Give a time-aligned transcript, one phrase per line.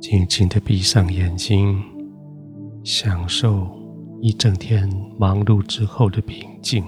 [0.00, 1.78] 轻轻的闭上眼睛，
[2.82, 3.68] 享受
[4.22, 4.88] 一整天
[5.18, 6.82] 忙碌之后的平静。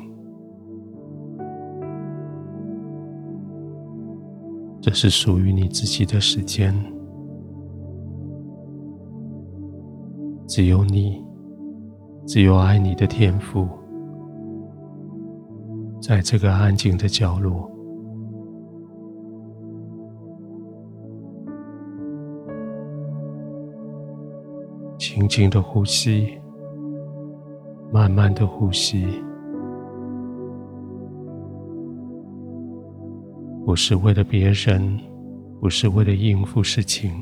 [4.80, 6.74] 这是属于你自己的时间，
[10.48, 11.22] 只有你，
[12.26, 13.68] 只有爱你的天赋，
[16.00, 17.70] 在这个安静的角落。
[25.14, 26.26] 轻轻的呼吸，
[27.92, 29.04] 慢慢的呼吸，
[33.66, 34.98] 不是为了别人，
[35.60, 37.12] 不是为了应付事情，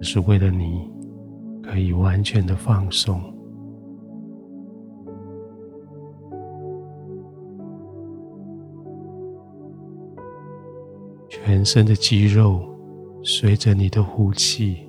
[0.00, 0.90] 是为了你
[1.62, 3.20] 可以完全的放松，
[11.28, 12.66] 全身的肌肉。
[13.30, 14.88] 随着你的呼气，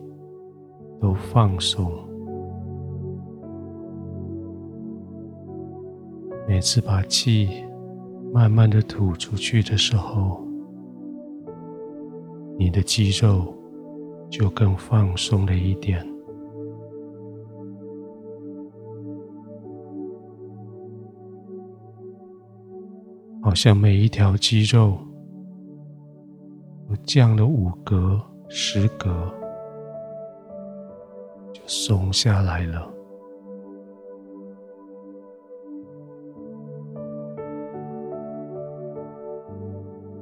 [0.98, 1.92] 都放松。
[6.48, 7.50] 每次把气
[8.34, 10.42] 慢慢的吐出去的时候，
[12.58, 13.54] 你的肌肉
[14.30, 16.02] 就更放松了一点，
[23.42, 25.09] 好像每一条肌肉。
[27.10, 29.10] 降了五格、十格，
[31.52, 32.88] 就松下来了。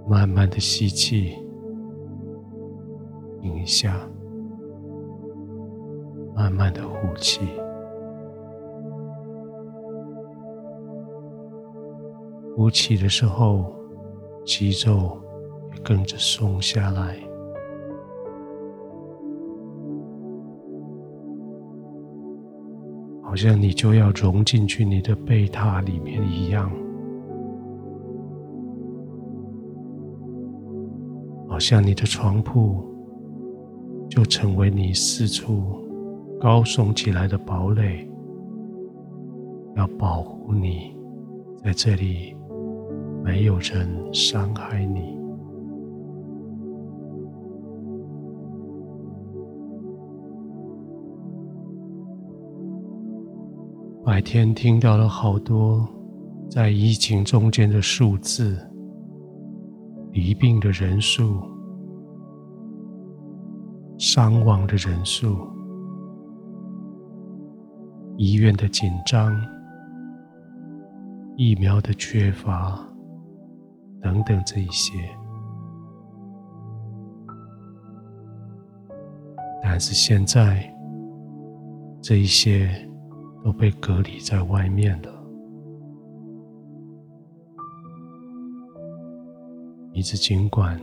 [0.08, 1.36] 慢慢的吸气，
[3.42, 4.00] 停一下，
[6.34, 7.42] 慢慢的呼气。
[12.56, 13.76] 呼气的时候，
[14.46, 15.22] 肌肉。
[15.84, 17.18] 跟着松下来，
[23.24, 26.72] 好像你就要融进去你的被榻里面一样，
[31.48, 32.84] 好像你的床铺
[34.10, 35.86] 就成为你四处
[36.40, 38.10] 高耸起来的堡垒，
[39.76, 40.96] 要保护你，
[41.64, 42.36] 在这里
[43.24, 45.17] 没有人伤害你。
[54.08, 55.86] 白天听到了好多
[56.50, 58.58] 在疫情中间的数字，
[60.14, 61.42] 罹病的人数、
[63.98, 65.38] 伤亡的人数、
[68.16, 69.36] 医院的紧张、
[71.36, 72.80] 疫苗的缺乏
[74.00, 74.94] 等等这一些，
[79.62, 80.74] 但是现在
[82.02, 82.87] 这一些。
[83.48, 85.10] 都被隔离在外面了。
[89.94, 90.78] 你只尽管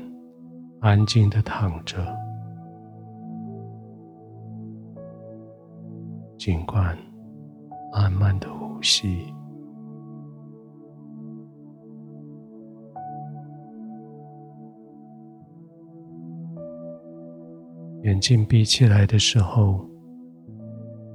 [0.81, 2.03] 安静的躺着，
[6.39, 6.97] 尽管
[7.93, 9.27] 慢慢的呼吸，
[18.05, 19.87] 眼睛闭起来的时候。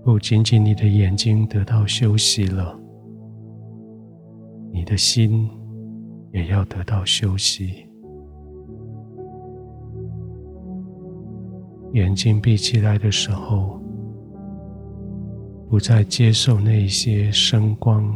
[0.01, 2.79] 不仅仅你的眼睛得到休息了，
[4.71, 5.49] 你的心
[6.31, 7.85] 也要得到休息。
[11.93, 13.79] 眼睛闭起来的时候，
[15.69, 18.11] 不再接受那些声光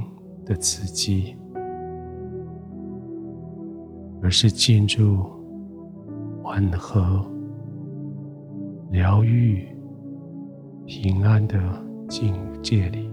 [0.45, 1.35] 的刺激，
[4.21, 5.25] 而是进入
[6.41, 7.23] 缓和、
[8.89, 9.67] 疗愈。
[10.85, 11.57] 平安的
[12.07, 13.09] 境界里，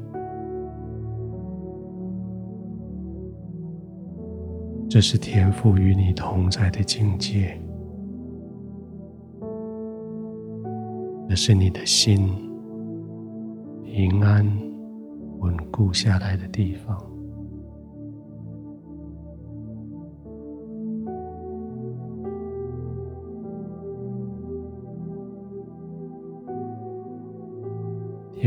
[4.89, 7.59] 这是天赋与你同在的境界，
[11.29, 12.29] 这是你的心
[13.85, 14.45] 平安
[15.39, 17.10] 稳固下来的地方。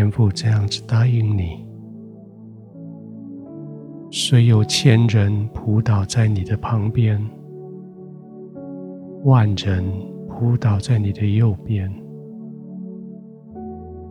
[0.04, 1.66] 天父这样子答应你：
[4.12, 7.18] 虽有千人扑倒在你的旁边，
[9.24, 9.90] 万人
[10.28, 11.90] 扑倒在你的右边，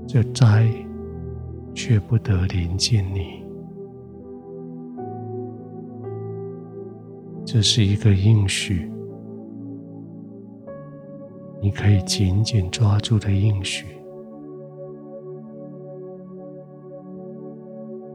[0.07, 0.67] 这灾
[1.75, 3.45] 却不得临近你。
[7.45, 8.91] 这是一个应许，
[11.61, 13.85] 你可以紧紧抓住的应许，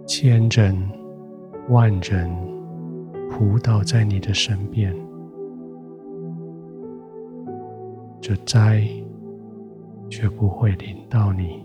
[0.07, 0.73] 千人
[1.67, 2.33] 万人
[3.29, 4.95] 扑倒在你的身边，
[8.21, 8.87] 这灾
[10.09, 11.61] 却不会临到你。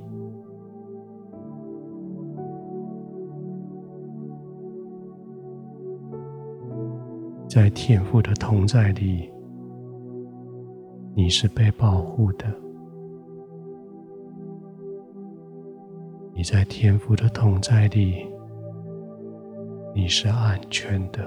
[7.49, 9.31] 在天父的同在里，
[11.15, 12.47] 你是被保护的；
[16.35, 18.27] 你在天父的同在里，
[19.95, 21.21] 你是安全的。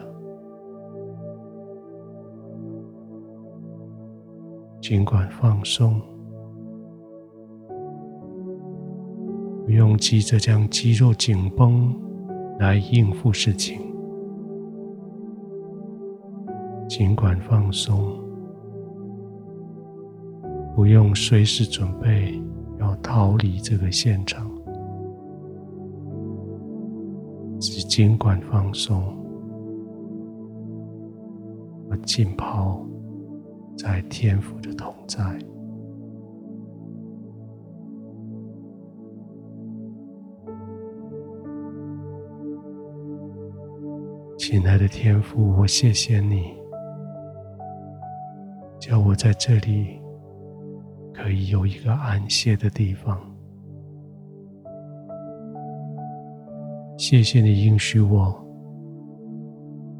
[4.81, 5.99] 尽管放松，
[9.65, 11.95] 不用急着将肌肉紧绷
[12.59, 13.79] 来应付事情。
[16.87, 18.13] 尽管放松，
[20.75, 22.39] 不用随时准备
[22.79, 24.44] 要逃离这个现场，
[27.95, 29.01] 尽管放松，
[31.89, 32.85] 我浸泡
[33.77, 35.23] 在天父的同在。
[44.37, 46.53] 亲爱的天父，我谢谢你。
[48.77, 50.01] 叫我在这里
[51.13, 53.34] 可以有一个安歇的地方。
[56.97, 58.33] 谢谢你应许我，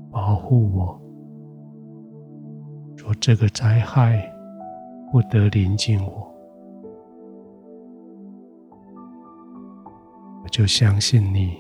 [0.10, 1.00] 保护我，
[2.96, 4.34] 说这个灾害
[5.12, 6.34] 不得临近我。
[10.42, 11.58] 我就相信你，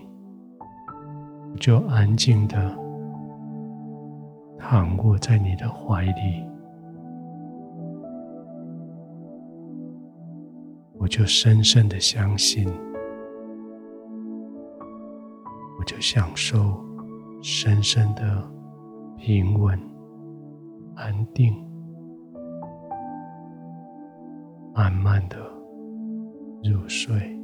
[1.51, 2.73] 我就安静的
[4.57, 6.45] 躺卧在你的怀里。
[10.97, 12.67] 我就深深的相信，
[15.85, 16.83] 就享受
[17.41, 18.51] 深深的
[19.17, 19.79] 平稳、
[20.95, 21.53] 安定，
[24.73, 25.37] 慢慢的
[26.63, 27.34] 入睡。